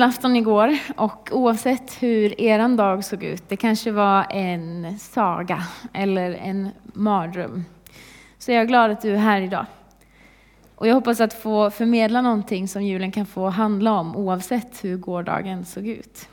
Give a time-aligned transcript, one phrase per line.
[0.00, 6.32] Julafton igår och oavsett hur eran dag såg ut, det kanske var en saga eller
[6.32, 7.64] en mardröm,
[8.38, 9.66] så jag är glad att du är här idag.
[10.74, 14.96] Och jag hoppas att få förmedla någonting som julen kan få handla om oavsett hur
[14.96, 16.28] gårdagen såg ut.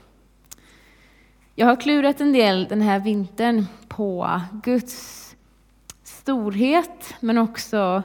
[1.55, 5.35] Jag har klurat en del den här vintern på Guds
[6.03, 8.03] storhet, men också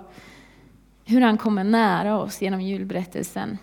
[1.04, 3.58] hur han kommer nära oss genom julberättelsen.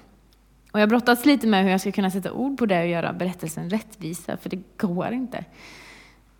[0.71, 2.87] Och jag har brottats lite med hur jag ska kunna sätta ord på det och
[2.87, 5.45] göra berättelsen rättvisa, för det går inte.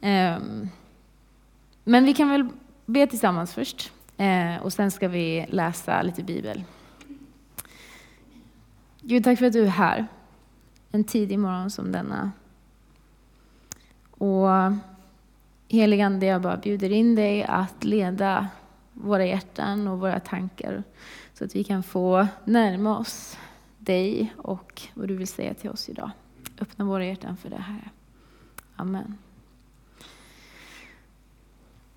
[0.01, 0.69] Ehm,
[1.83, 2.49] men vi kan väl
[2.85, 6.63] be tillsammans först, eh, och sen ska vi läsa lite bibel.
[9.01, 10.07] Gud, tack för att du är här
[10.91, 12.31] en tidig morgon som denna.
[14.11, 14.47] Och
[15.67, 18.47] heligande, jag bara bjuder in dig att leda
[18.93, 20.83] våra hjärtan och våra tankar
[21.33, 23.37] så att vi kan få närma oss
[23.79, 26.11] dig och vad du vill säga till oss idag.
[26.59, 27.91] Öppna våra hjärtan för det här.
[28.75, 29.17] Amen.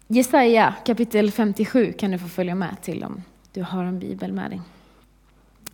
[0.07, 4.51] Jesaja kapitel 57 kan du få följa med till om du har en bibel med
[4.51, 4.61] dig.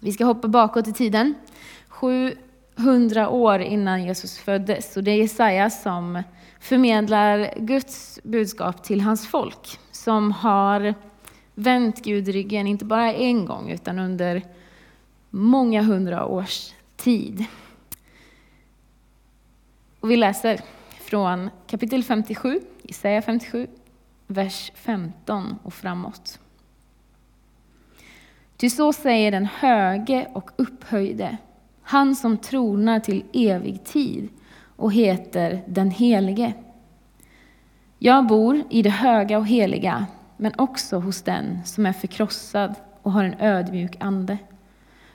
[0.00, 1.34] Vi ska hoppa bakåt i tiden.
[1.88, 4.96] 700 år innan Jesus föddes.
[4.96, 6.22] Och det är Jesaja som
[6.60, 9.78] förmedlar Guds budskap till hans folk.
[9.92, 10.94] Som har
[11.54, 14.42] vänt Gud ryggen, inte bara en gång, utan under
[15.30, 17.44] många hundra års tid.
[20.00, 20.60] Och vi läser
[21.00, 23.66] från kapitel 57, Jesaja 57,
[24.26, 26.38] vers 15 och framåt.
[28.56, 31.36] Ty så säger den höge och upphöjde,
[31.82, 34.28] han som tronar till evig tid
[34.76, 36.52] och heter den Helige.
[37.98, 40.06] Jag bor i det höga och heliga,
[40.36, 44.38] men också hos den som är förkrossad och har en ödmjuk ande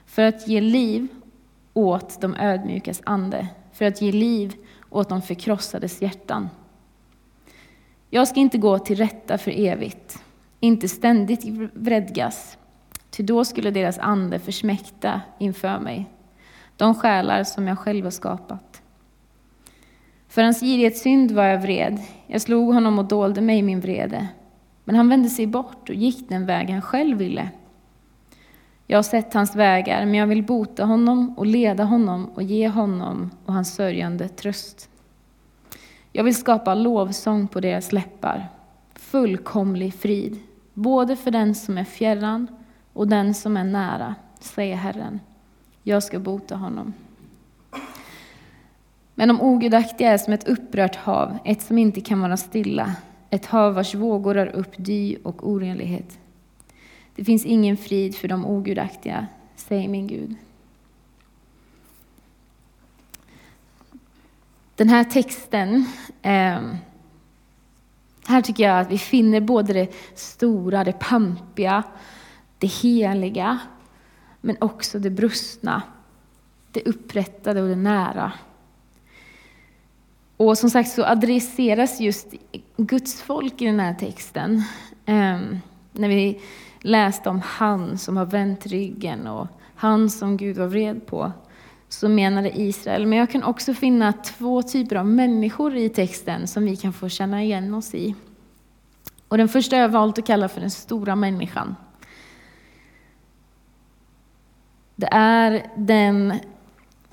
[0.05, 1.07] för att ge liv
[1.73, 4.53] åt de ödmjukas ande, för att ge liv
[4.89, 6.49] åt de förkrossades hjärtan.
[8.09, 10.23] Jag ska inte gå till rätta för evigt,
[10.59, 12.57] inte ständigt vredgas,
[13.09, 16.09] ty då skulle deras ande försmäkta inför mig,
[16.77, 18.81] de själar som jag själv har skapat.
[20.27, 24.27] För hans girighetssynd var jag vred, jag slog honom och dolde mig i min vrede,
[24.83, 27.49] men han vände sig bort och gick den väg han själv ville.
[28.87, 32.67] Jag har sett hans vägar, men jag vill bota honom och leda honom och ge
[32.67, 34.89] honom och hans sörjande tröst.
[36.11, 38.47] Jag vill skapa lovsång på deras läppar,
[38.95, 40.39] fullkomlig frid,
[40.73, 42.47] både för den som är fjärran
[42.93, 45.19] och den som är nära, säger Herren.
[45.83, 46.93] Jag ska bota honom.
[49.15, 52.95] Men de ogudaktiga är som ett upprört hav, ett som inte kan vara stilla,
[53.29, 56.19] ett hav vars vågor rör upp dy och orenlighet.
[57.15, 60.35] Det finns ingen frid för de ogudaktiga, säger min Gud.
[64.75, 65.85] Den här texten,
[66.21, 66.77] ehm,
[68.25, 71.83] här tycker jag att vi finner både det stora, det pampiga,
[72.57, 73.59] det heliga,
[74.41, 75.81] men också det brustna,
[76.71, 78.31] det upprättade och det nära.
[80.37, 82.27] Och som sagt så adresseras just
[82.77, 84.63] Guds folk i den här texten.
[85.05, 85.59] Ehm,
[85.91, 86.41] när vi
[86.83, 91.31] läste om han som har vänt ryggen och han som Gud var vred på,
[91.89, 93.05] så menade Israel.
[93.05, 97.09] Men jag kan också finna två typer av människor i texten som vi kan få
[97.09, 98.15] känna igen oss i.
[99.27, 101.75] Och den första har jag valt att kalla för den stora människan.
[104.95, 106.39] Det är den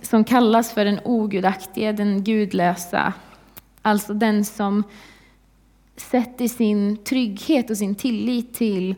[0.00, 3.12] som kallas för den ogudaktige, den gudlösa.
[3.82, 4.84] Alltså den som
[5.96, 8.94] sätter sin trygghet och sin tillit till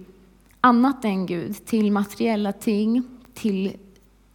[0.63, 3.03] annat än Gud, till materiella ting,
[3.35, 3.77] till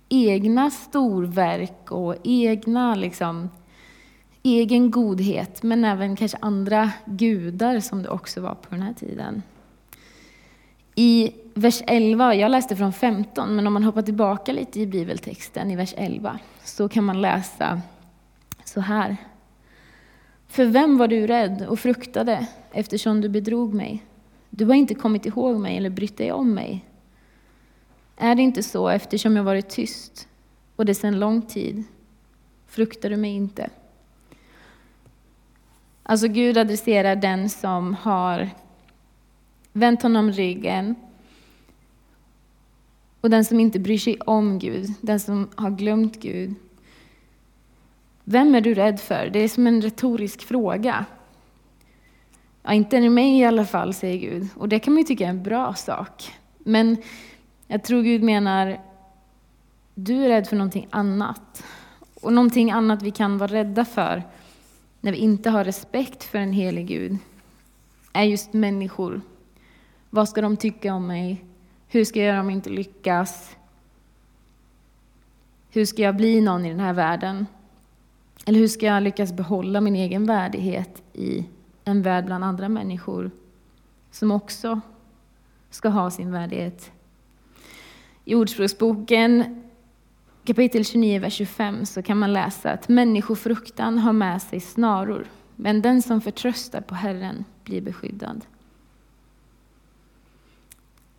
[0.10, 3.50] egna storverk och egna, liksom,
[4.44, 9.44] egen godhet, men även kanske andra gudar som det också var på den här tiden.
[10.96, 15.72] I vers 11, jag läste från 15, men om man hoppar tillbaka lite i bibeltexten
[15.72, 17.82] i vers 11 så kan man läsa
[18.64, 19.18] så här.
[20.48, 24.04] För vem var du rädd och fruktade eftersom du bedrog mig?
[24.58, 26.86] Du har inte kommit ihåg mig eller brytt dig om mig.
[28.16, 30.28] Är det inte så eftersom jag varit tyst
[30.76, 31.84] och det sedan lång tid?
[32.68, 33.70] Fruktar du mig inte?
[36.04, 38.50] Alltså Gud adresserar den som har
[39.74, 40.96] vänt honom ryggen
[43.22, 46.56] och den som inte bryr sig om Gud, den som har glömt Gud.
[48.24, 49.30] Vem är du rädd för?
[49.34, 51.06] Det är som en retorisk fråga.
[52.68, 54.48] Ja, inte är mig i alla fall, säger Gud.
[54.56, 56.34] Och det kan man ju tycka är en bra sak.
[56.58, 56.98] Men
[57.68, 58.82] jag tror Gud menar,
[59.96, 61.64] du är rädd för någonting annat.
[62.22, 64.24] Och någonting annat vi kan vara rädda för
[65.02, 67.18] när vi inte har respekt för en helig Gud
[68.14, 69.22] är just människor.
[70.10, 71.46] Vad ska de tycka om mig?
[71.88, 73.56] Hur ska jag göra om jag inte lyckas?
[75.72, 77.46] Hur ska jag bli någon i den här världen?
[78.46, 81.46] Eller hur ska jag lyckas behålla min egen värdighet i
[81.88, 83.32] en värld bland andra människor
[84.12, 84.82] som också
[85.70, 86.92] ska ha sin värdighet?
[88.26, 89.64] I Ordspråksboken
[90.44, 95.82] kapitel 29, vers 25 så kan man läsa att människofruktan har med sig snaror, men
[95.82, 98.46] den som förtröstar på Herren blir beskyddad.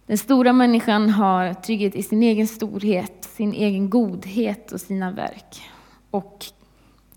[0.07, 5.63] Den stora människan har trygghet i sin egen storhet, sin egen godhet och sina verk.
[6.11, 6.45] Och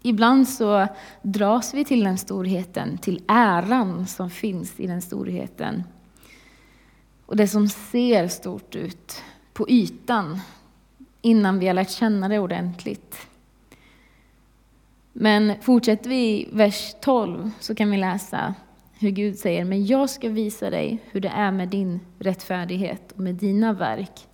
[0.01, 0.87] ibland så
[1.21, 5.83] dras vi till den storheten, till äran som finns i den storheten.
[7.25, 10.39] Och det som ser stort ut på ytan,
[11.21, 13.17] innan vi har lärt känna det ordentligt.
[15.13, 18.55] Men fortsätter vi i vers 12 så kan vi läsa
[18.99, 23.19] hur Gud säger, men jag ska visa dig hur det är med din rättfärdighet och
[23.19, 24.27] med dina verk.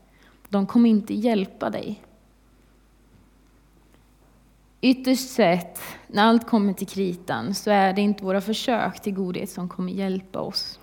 [0.49, 2.01] De kommer inte hjälpa dig.
[4.81, 9.49] Ytterst sett, när allt kommer till kritan, så är det inte våra försök till godhet
[9.49, 10.79] som kommer hjälpa oss.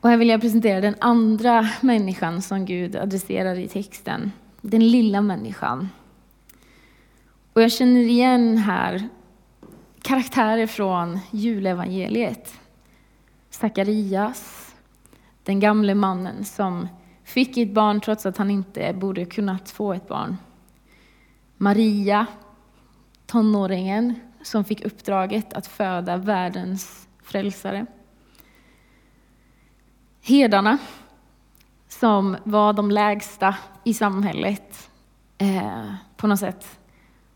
[0.00, 4.32] Och här vill jag presentera den andra människan som Gud adresserar i texten.
[4.60, 5.88] Den lilla människan.
[7.52, 9.08] Och jag känner igen här
[10.02, 12.54] karaktärer från julevangeliet.
[13.50, 14.74] Sakarias,
[15.42, 16.88] den gamle mannen som
[17.24, 20.36] fick ett barn trots att han inte borde kunnat få ett barn.
[21.56, 22.26] Maria,
[23.26, 27.86] tonåringen som fick uppdraget att föda världens frälsare.
[30.22, 30.78] Herdarna,
[31.88, 34.90] som var de lägsta i samhället
[35.38, 36.78] eh, på något sätt.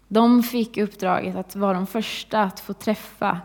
[0.08, 3.40] De fick uppdraget att vara de första att få träffa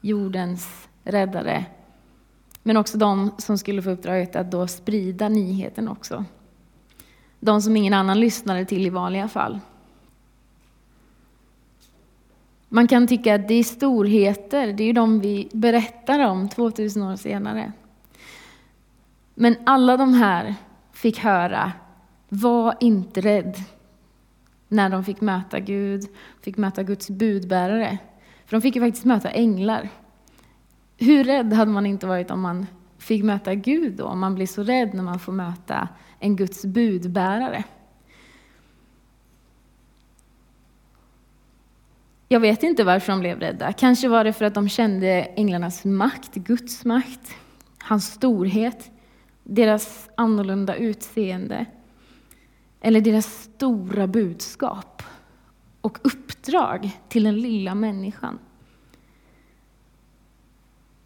[0.00, 1.64] jordens räddare.
[2.62, 6.24] Men också de som skulle få uppdraget att då sprida nyheten också.
[7.40, 9.60] De som ingen annan lyssnade till i vanliga fall.
[12.68, 17.02] Man kan tycka att det är storheter, det är ju de vi berättar om 2000
[17.02, 17.72] år senare.
[19.34, 20.54] Men alla de här
[20.92, 21.72] fick höra,
[22.28, 23.56] var inte rädd,
[24.68, 26.02] när de fick möta Gud,
[26.42, 27.98] fick möta Guds budbärare.
[28.46, 29.88] För de fick ju faktiskt möta änglar.
[30.96, 32.66] Hur rädd hade man inte varit om man
[32.98, 35.88] fick möta Gud då, om man blir så rädd när man får möta
[36.18, 37.64] en Guds budbärare?
[42.28, 43.72] Jag vet inte varför de blev rädda.
[43.72, 47.34] Kanske var det för att de kände änglarnas makt, Guds makt,
[47.78, 48.90] hans storhet
[49.48, 51.66] deras annorlunda utseende
[52.80, 55.02] eller deras stora budskap
[55.80, 58.38] och uppdrag till den lilla människan.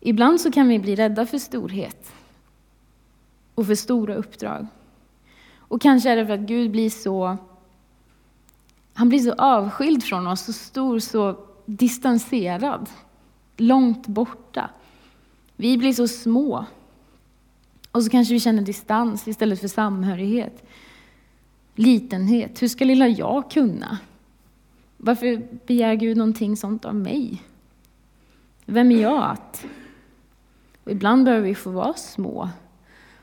[0.01, 2.13] Ibland så kan vi bli rädda för storhet
[3.55, 4.67] och för stora uppdrag.
[5.57, 7.37] Och kanske är det för att Gud blir så
[8.95, 11.37] han blir så avskild från oss, så stor, så
[11.67, 12.91] distanserad,
[13.57, 14.71] långt borta.
[15.57, 16.67] Vi blir så små
[17.93, 20.67] och så kanske vi känner distans istället för samhörighet.
[21.75, 22.63] Litenhet.
[22.63, 23.99] Hur ska lilla jag kunna?
[24.97, 27.43] Varför begär Gud någonting sånt av mig?
[28.67, 29.67] Vem är jag att?
[30.85, 32.51] Och ibland behöver vi få vara små.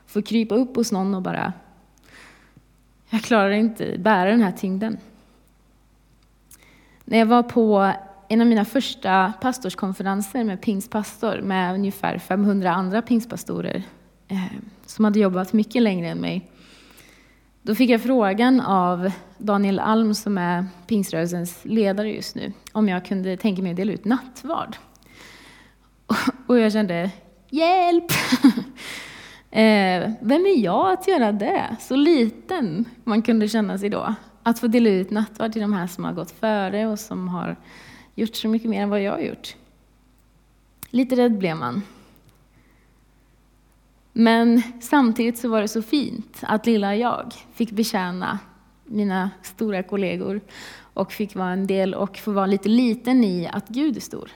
[0.06, 1.52] Få krypa upp hos någon och bara,
[3.10, 4.98] jag klarar inte bära den här tyngden.
[7.10, 7.92] När jag var på
[8.28, 13.82] en av mina första pastorskonferenser med pingstpastor med ungefär 500 andra pingstpastorer
[14.28, 14.44] eh,
[14.86, 16.50] som hade jobbat mycket längre än mig.
[17.62, 23.04] Då fick jag frågan av Daniel Alm, som är pingströrelsens ledare just nu, om jag
[23.04, 24.76] kunde tänka mig att dela ut nattvard.
[26.46, 27.10] Och jag kände,
[27.48, 28.06] hjälp!
[29.52, 31.76] Eh, Vem är jag att göra det?
[31.80, 34.14] Så liten man kunde känna sig då.
[34.42, 37.56] Att få dela ut nattvard till de här som har gått före och som har
[38.14, 39.56] gjort så mycket mer än vad jag har gjort.
[40.90, 41.82] Lite rädd blev man.
[44.12, 48.38] Men samtidigt så var det så fint att lilla jag fick betjäna
[48.84, 50.40] mina stora kollegor
[50.94, 54.30] och fick vara en del och få vara lite liten i att Gud är stor.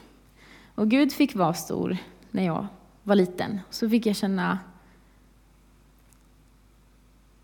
[0.74, 1.96] Och Gud fick vara stor
[2.30, 2.66] när jag
[3.02, 3.60] var liten.
[3.70, 4.58] Så fick jag känna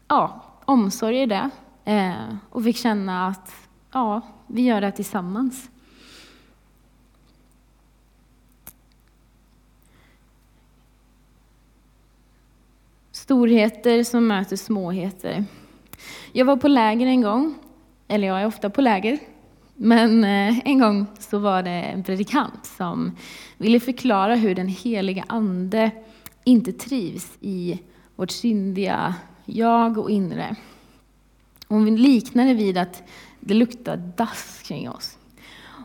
[0.09, 1.51] ja, omsorg i det
[1.91, 3.53] eh, och fick känna att
[3.93, 5.71] ja, vi gör det tillsammans.
[13.13, 15.45] Storheter som möter småheter.
[16.33, 17.55] Jag var på läger en gång
[18.09, 19.19] eller jag är ofta på läger,
[19.75, 23.17] men eh, en gång så var det en predikant som
[23.59, 25.91] ville förklara hur den heliga Ande
[26.45, 27.81] inte trivs i
[28.17, 30.57] vårt syndiga jag och inre.
[31.71, 33.03] Hon liknade vid att
[33.41, 35.19] det luktar dass kring oss.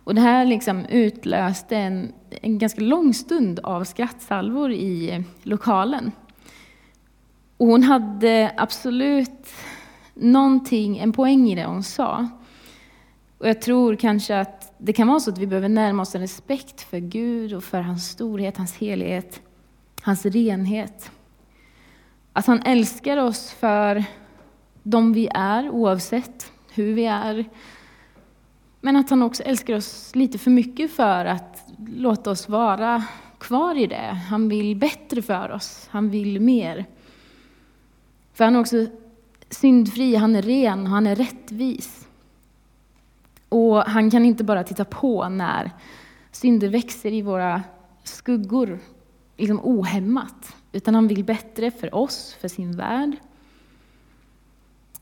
[0.04, 6.12] Och det här liksom utlöste en, en ganska lång stund av skrattsalvor i lokalen.
[7.58, 9.50] Och hon hade absolut
[10.14, 12.28] någonting, en poäng i det hon sa.
[13.38, 16.22] Och jag tror kanske att det kan vara så att vi behöver närma oss en
[16.22, 19.42] respekt för Gud och för hans storhet, hans helighet,
[20.02, 21.12] hans renhet.
[22.34, 24.04] Att han älskar oss för
[24.88, 27.46] de vi är, oavsett hur vi är.
[28.82, 33.04] Men att han också älskar oss lite för mycket för att låta oss vara
[33.38, 34.18] kvar i det.
[34.30, 36.86] Han vill bättre för oss, han vill mer.
[38.34, 38.86] För han är också
[39.50, 42.08] syndfri, han är ren, han är rättvis.
[43.50, 45.72] Och han kan inte bara titta på när
[46.32, 47.64] synder växer i våra
[48.04, 48.80] skuggor,
[49.38, 50.56] liksom ohämmat.
[50.72, 53.18] Utan han vill bättre för oss, för sin värld.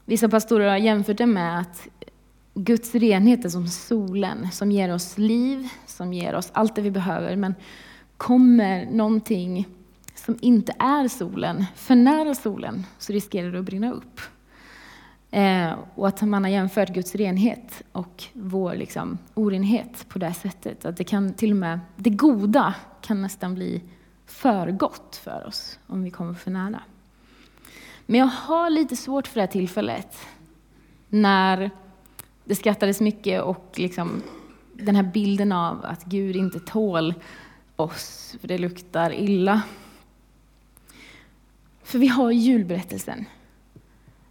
[0.05, 1.88] Vissa pastorer har jämfört det med att
[2.53, 6.91] Guds renhet är som solen som ger oss liv, som ger oss allt det vi
[6.91, 7.36] behöver.
[7.36, 7.55] Men
[8.17, 9.67] kommer någonting
[10.15, 14.22] som inte är solen för nära solen så riskerar det att brinna upp.
[15.31, 20.86] Eh, och att man har jämfört Guds renhet och vår liksom, orenhet på det sättet.
[20.86, 23.81] Att det kan till och med, det goda kan nästan bli
[24.25, 26.81] för gott för oss om vi kommer för nära.
[28.05, 30.17] Men jag har lite svårt för det här tillfället
[31.10, 31.72] när
[32.45, 34.24] det skrattades mycket och liksom
[34.74, 37.13] den här bilden av att Gud inte tål
[37.75, 39.62] oss för det luktar illa.
[41.83, 43.25] För vi har julberättelsen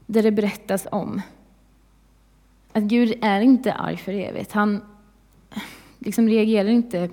[0.06, 1.22] där det berättas om
[2.72, 4.52] att Gud är inte arg för evigt.
[4.52, 4.84] Han
[5.98, 7.10] liksom reagerar inte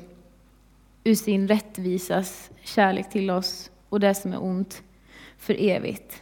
[1.03, 4.81] ur sin rättvisas kärlek till oss och det som är ont
[5.37, 6.21] för evigt.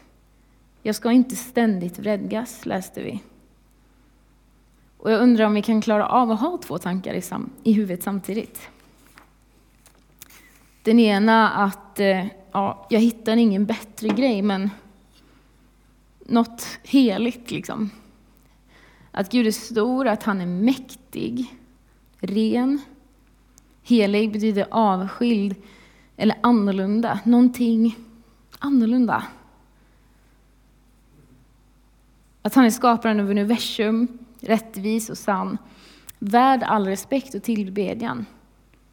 [0.87, 3.23] Jag ska inte ständigt vredgas, läste vi.
[4.97, 7.71] Och jag undrar om vi kan klara av att ha två tankar i, sam i
[7.73, 8.69] huvudet samtidigt.
[10.83, 14.69] Den ena att eh, ja, jag hittar ingen bättre grej, men
[16.25, 17.89] något heligt liksom.
[19.11, 21.55] Att Gud är stor, att han är mäktig,
[22.19, 22.81] ren.
[23.83, 25.55] Helig betyder avskild
[26.17, 27.95] eller annorlunda, någonting
[28.59, 29.23] annorlunda.
[32.47, 34.07] Att han är skaparen av universum,
[34.39, 35.57] rättvis och sann,
[36.19, 38.25] värd all respekt och tillbedjan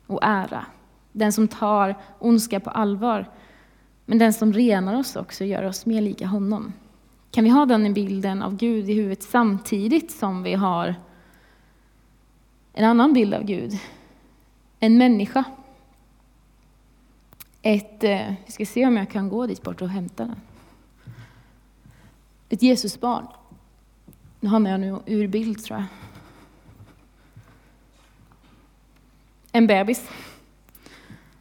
[0.07, 0.67] och ära.
[1.13, 3.31] Den som tar ondska på allvar,
[4.05, 6.73] men den som renar oss också, gör oss mer lika honom.
[7.31, 10.95] Kan vi ha den bilden av Gud i huvudet samtidigt som vi har
[12.73, 13.73] en annan bild av Gud?
[14.81, 15.45] En människa.
[17.63, 20.41] Ett, eh, vi ska se om jag kan gå dit bort och hämta den.
[22.49, 23.27] Ett Jesusbarn.
[24.45, 25.87] Nu hamnar jag nu ur bild tror jag.
[29.53, 30.11] En bebis.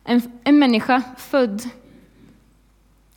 [0.03, 1.63] En, en människa född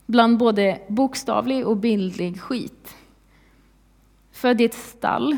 [0.07, 2.97] bland både bokstavlig och bildlig skit.
[4.33, 5.37] Född i ett stall,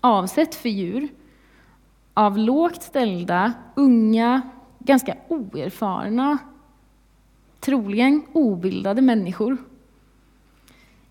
[0.00, 1.08] avsett för djur,
[2.14, 4.42] av lågt ställda, unga,
[4.78, 6.38] ganska oerfarna,
[7.60, 9.56] troligen obildade människor.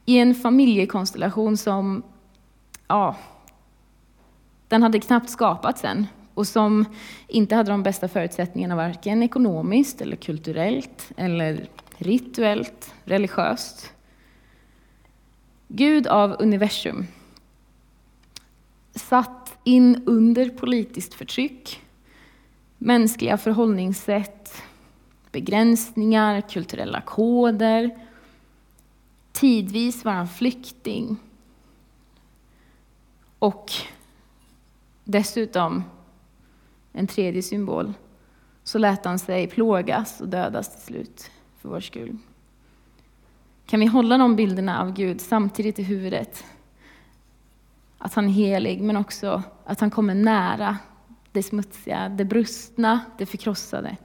[0.05, 2.03] I en familjekonstellation som,
[2.89, 3.15] ja,
[4.67, 6.85] den hade knappt skapats än och som
[7.27, 11.67] inte hade de bästa förutsättningarna varken ekonomiskt eller kulturellt eller
[11.97, 13.93] rituellt, religiöst.
[15.67, 17.07] Gud av universum.
[18.95, 21.81] Satt in under politiskt förtryck,
[22.77, 24.61] mänskliga förhållningssätt,
[25.31, 27.99] begränsningar, kulturella koder.
[29.31, 31.17] Tidvis var han flykting.
[33.39, 33.71] Och
[35.03, 35.83] dessutom,
[36.93, 37.93] en tredje symbol,
[38.63, 42.17] så lät han sig plågas och dödas till slut för vår skull.
[43.65, 46.45] Kan vi hålla de bilderna av Gud samtidigt i huvudet?
[47.97, 50.77] Att han är helig, men också att han kommer nära
[51.31, 53.97] det smutsiga, det brustna, det förkrossade.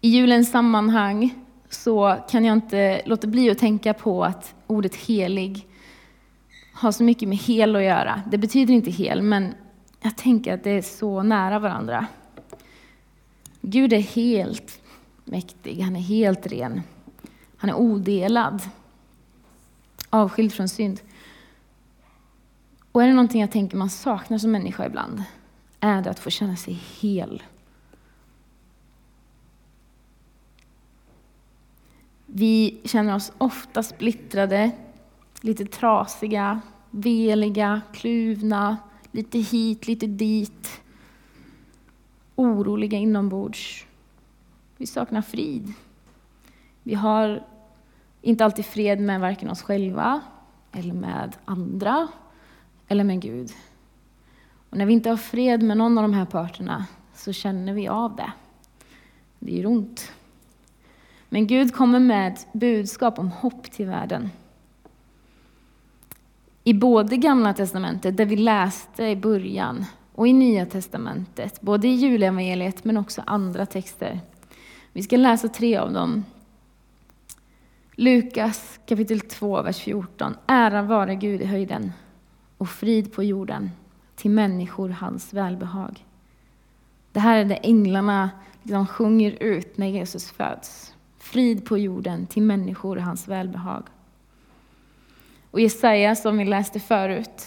[0.00, 5.66] I julens sammanhang så kan jag inte låta bli att tänka på att ordet helig
[6.72, 8.22] har så mycket med hel att göra.
[8.30, 9.54] Det betyder inte hel, men
[10.00, 12.06] jag tänker att det är så nära varandra.
[13.60, 14.80] Gud är helt
[15.24, 16.82] mäktig, han är helt ren.
[17.56, 18.62] Han är odelad,
[20.10, 21.00] avskild från synd.
[22.92, 25.22] Och är det någonting jag tänker man saknar som människa ibland,
[25.80, 27.42] är det att få känna sig hel.
[32.30, 34.70] Vi känner oss ofta splittrade,
[35.40, 38.76] lite trasiga, veliga, kluvna,
[39.12, 40.80] lite hit, lite dit.
[42.34, 43.86] Oroliga inombords.
[44.76, 45.72] Vi saknar frid.
[46.82, 47.46] Vi har
[48.22, 50.20] inte alltid fred med varken oss själva,
[50.72, 52.08] eller med andra,
[52.88, 53.50] eller med Gud.
[54.70, 57.88] Och när vi inte har fred med någon av de här parterna så känner vi
[57.88, 58.32] av det.
[59.38, 60.12] Det gör ont.
[61.28, 64.30] Men Gud kommer med ett budskap om hopp till världen.
[66.64, 69.84] I både Gamla Testamentet, där vi läste i början,
[70.18, 74.20] och i Nya Testamentet, både i julevangeliet men också andra texter.
[74.92, 76.24] Vi ska läsa tre av dem.
[77.92, 80.34] Lukas kapitel 2, vers 14.
[80.46, 81.92] Ära vare Gud i höjden
[82.58, 83.70] och frid på jorden
[84.16, 86.04] till människor hans välbehag.
[87.12, 88.30] Det här är det änglarna
[88.62, 90.94] liksom sjunger ut när Jesus föds.
[91.28, 93.82] Frid på jorden till människor hans välbehag.
[95.50, 97.46] Och Jesaja, som vi läste förut,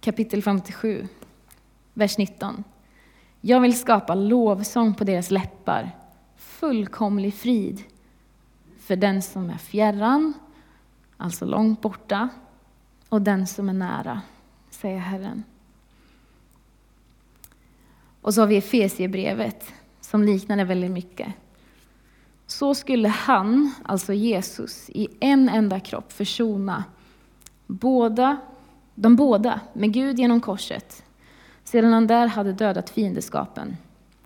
[0.00, 1.08] kapitel 57,
[1.94, 2.64] vers 19.
[3.40, 5.90] Jag vill skapa lovsång på deras läppar,
[6.36, 7.82] fullkomlig frid
[8.78, 10.32] för den som är fjärran,
[11.16, 12.28] alltså långt borta,
[13.08, 14.22] och den som är nära,
[14.70, 15.44] säger Herren.
[18.20, 21.34] Och så har vi Efesiebrevet som liknar det väldigt mycket.
[22.58, 26.84] Så skulle han, alltså Jesus, i en enda kropp försona
[27.66, 28.36] båda,
[28.94, 31.04] de båda med Gud genom korset,
[31.64, 33.76] sedan han där hade dödat fiendeskapen.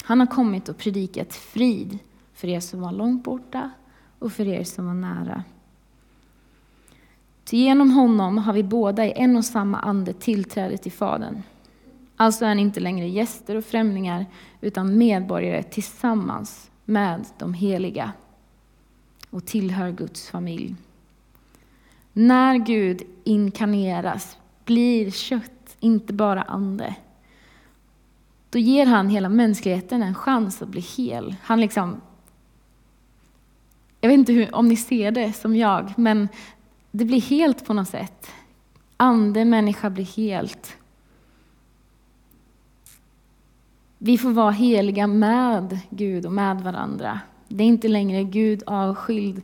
[0.03, 1.99] Han har kommit och predikat frid
[2.35, 3.71] för er som var långt borta
[4.19, 5.45] och för er som var nära.
[7.45, 11.43] Ty genom honom har vi båda i en och samma ande tillträde till Fadern.
[12.17, 14.27] Alltså är ni inte längre gäster och främlingar,
[14.61, 18.13] utan medborgare tillsammans med de heliga
[19.33, 20.75] och tillhör Guds familj.
[22.13, 26.95] När Gud inkarneras, blir kött, inte bara ande,
[28.51, 31.37] då ger han hela mänskligheten en chans att bli hel.
[31.43, 32.01] Han liksom
[34.01, 36.29] jag vet inte hur, om ni ser det som jag, men
[36.91, 38.31] det blir helt på något sätt.
[38.97, 40.77] Ande, människa blir helt.
[43.99, 47.21] Vi får vara heliga med Gud och med varandra.
[47.55, 49.43] Det är inte längre Gud avskild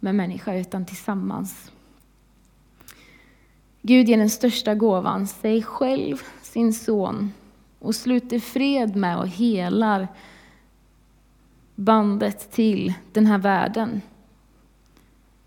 [0.00, 1.72] med människa, utan tillsammans.
[3.82, 7.32] Gud ger den största gåvan, sig själv, sin son,
[7.78, 10.08] och sluter fred med och helar
[11.74, 14.02] bandet till den här världen.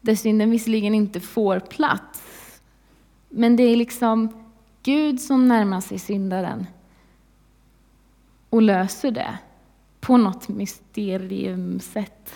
[0.01, 2.21] Där synden visserligen inte får plats,
[3.29, 4.45] men det är liksom
[4.83, 6.67] Gud som närmar sig syndaren
[8.49, 9.37] och löser det
[10.07, 12.33] på något mysteriumsätt.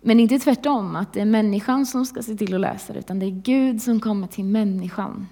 [0.00, 3.18] Men inte tvärtom, att det är människan som ska se till att lösa det, utan
[3.18, 5.26] det är Gud som kommer till människan.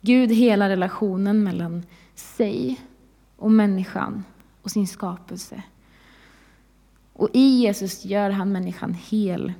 [0.00, 1.82] Gud hela relationen mellan
[2.14, 2.80] sig
[3.36, 4.24] och människan
[4.62, 5.62] och sin skapelse.
[7.12, 9.52] Och i Jesus gör han människan hel,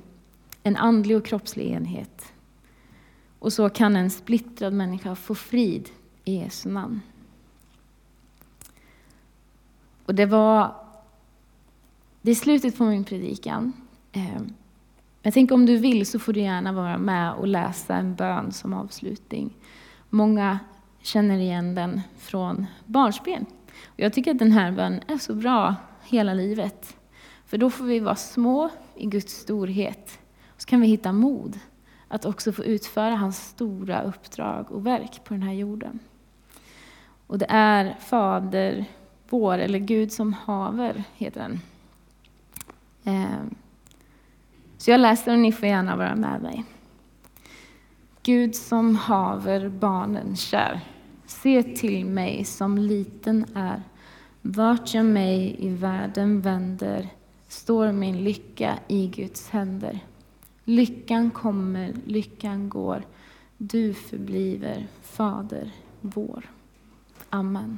[0.63, 2.33] en andlig och kroppslig enhet.
[3.39, 5.89] Och så kan en splittrad människa få frid
[6.23, 7.01] i Jesu namn.
[10.05, 10.75] Och det var
[12.21, 13.73] det är slutet på min predikan.
[14.11, 14.41] Eh,
[15.21, 18.51] jag tänker om du vill så får du gärna vara med och läsa en bön
[18.51, 19.57] som avslutning.
[20.09, 20.59] Många
[21.01, 23.45] känner igen den från barnsben.
[23.95, 26.97] Jag tycker att den här bönen är så bra hela livet.
[27.45, 30.19] För då får vi vara små i Guds storhet.
[30.47, 31.59] Och så kan vi hitta mod
[32.07, 35.99] att också få utföra hans stora uppdrag och verk på den här jorden.
[37.27, 38.85] Och det är Fader
[39.29, 41.59] vår, eller Gud som haver, heter den.
[43.03, 43.55] Ehm.
[44.77, 46.63] Så jag läser och ni får gärna vara med mig.
[48.23, 50.79] Gud som haver barnen kär,
[51.25, 53.83] se till mig som liten är.
[54.41, 57.09] Vart jag mig i världen vänder
[57.47, 59.99] står min lycka i Guds händer.
[60.63, 63.03] Lyckan kommer, lyckan går,
[63.57, 66.49] du förbliver Fader vår.
[67.29, 67.77] Amen.